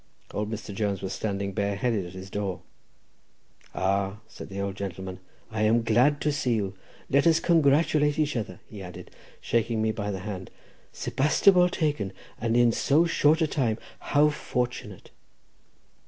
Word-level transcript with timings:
Old 0.33 0.49
Mr. 0.49 0.73
Jones 0.73 1.03
was 1.03 1.13
standing 1.13 1.53
bareheaded 1.53 2.07
at 2.07 2.13
his 2.13 2.31
door. 2.31 2.61
"Ah," 3.75 4.17
said 4.27 4.49
the 4.49 4.59
old 4.59 4.75
gentleman, 4.75 5.19
"I 5.51 5.61
am 5.61 5.83
glad 5.83 6.19
to 6.21 6.31
see 6.31 6.55
you. 6.55 6.73
Let 7.07 7.27
us 7.27 7.39
congratulate 7.39 8.17
each 8.17 8.35
other," 8.35 8.59
he 8.67 8.81
added, 8.81 9.11
shaking 9.41 9.79
me 9.79 9.91
by 9.91 10.09
the 10.09 10.21
hand. 10.21 10.49
"Sebastopol 10.91 11.69
taken, 11.69 12.13
and 12.39 12.57
in 12.57 12.71
so 12.71 13.05
short 13.05 13.43
a 13.43 13.47
time. 13.47 13.77
How 13.99 14.29
fortunate!" 14.29 15.11